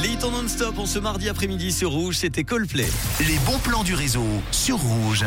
[0.00, 2.86] Les hits en non-stop en ce mardi après-midi sur Rouge, c'était Coldplay.
[3.18, 5.24] Les bons plans du réseau sur Rouge.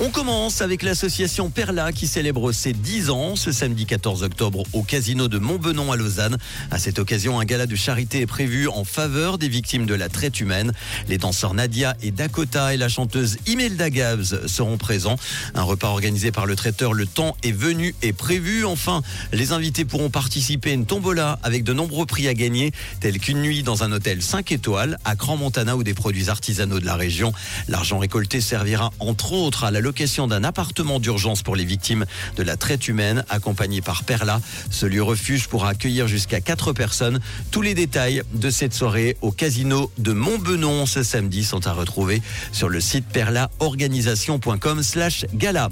[0.00, 4.82] On commence avec l'association Perla qui célèbre ses 10 ans ce samedi 14 octobre au
[4.82, 6.36] casino de Montbenon à Lausanne.
[6.70, 10.08] À cette occasion, un gala de charité est prévu en faveur des victimes de la
[10.08, 10.72] traite humaine.
[11.08, 15.16] Les danseurs Nadia et Dakota et la chanteuse Imelda Gabs seront présents.
[15.56, 18.64] Un repas organisé par le traiteur Le Temps est venu et prévu.
[18.64, 19.02] Enfin,
[19.32, 23.42] les invités pourront participer à une tombola avec de nombreux prix à gagner, tels qu'une
[23.42, 26.94] nuit dans un hôtel 5 étoiles à Grand Montana ou des produits artisanaux de la
[26.94, 27.32] région.
[27.68, 32.04] L'argent récolté servira entre autres à la location d'un appartement d'urgence pour les victimes
[32.36, 34.40] de la traite humaine, accompagné par Perla.
[34.70, 37.18] Ce lieu refuge pourra accueillir jusqu'à 4 personnes.
[37.50, 42.20] Tous les détails de cette soirée au casino de Montbenon ce samedi sont à retrouver
[42.52, 45.70] sur le site perlaorganisation.com slash gala.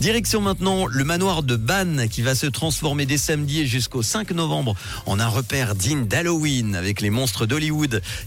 [0.00, 4.76] Direction maintenant le manoir de Bannes qui va se transformer dès samedi jusqu'au 5 novembre
[5.06, 7.71] en un repère digne d'Halloween avec les monstres d'Hollywood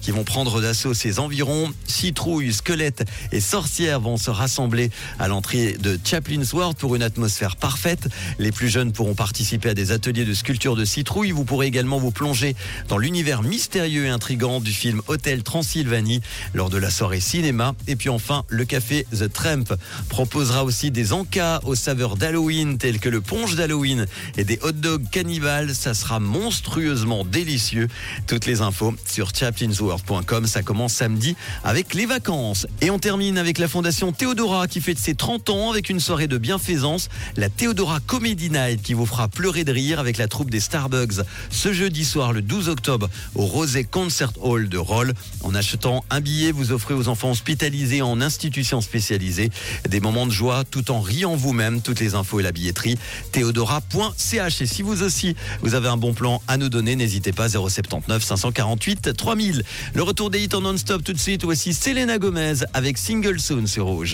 [0.01, 1.71] qui vont prendre d'assaut ses environs.
[1.87, 7.55] Citrouilles, squelettes et sorcières vont se rassembler à l'entrée de Chaplin's World pour une atmosphère
[7.55, 8.07] parfaite.
[8.39, 11.31] Les plus jeunes pourront participer à des ateliers de sculpture de citrouilles.
[11.31, 12.55] Vous pourrez également vous plonger
[12.87, 16.21] dans l'univers mystérieux et intrigant du film Hôtel Transylvanie
[16.53, 17.75] lors de la soirée cinéma.
[17.87, 19.65] Et puis enfin, le café The Tramp
[20.09, 24.05] proposera aussi des encas aux saveurs d'Halloween tels que le ponche d'Halloween
[24.37, 25.75] et des hot dogs cannibales.
[25.75, 27.87] Ça sera monstrueusement délicieux.
[28.27, 30.47] Toutes les infos sur chaplinsworld.com.
[30.47, 32.67] Ça commence samedi avec les vacances.
[32.81, 36.27] Et on termine avec la fondation Théodora qui fête ses 30 ans avec une soirée
[36.27, 37.09] de bienfaisance.
[37.35, 41.25] La Théodora Comedy Night qui vous fera pleurer de rire avec la troupe des Starbucks
[41.49, 45.13] ce jeudi soir le 12 octobre au Rosé Concert Hall de Roll.
[45.43, 49.49] En achetant un billet, vous offrez aux enfants hospitalisés en institution spécialisée
[49.87, 51.81] des moments de joie tout en riant vous-même.
[51.81, 52.97] Toutes les infos et la billetterie
[53.31, 54.61] théodora.ch.
[54.61, 58.23] Et si vous aussi vous avez un bon plan à nous donner, n'hésitez pas 079
[58.23, 59.63] 548 3000.
[59.95, 61.45] Le retour des hits en non-stop tout de suite.
[61.45, 64.13] Voici Selena Gomez avec Single Soon sur Rouge.